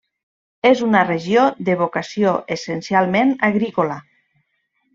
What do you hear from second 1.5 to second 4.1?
de vocació essencialment agrícola.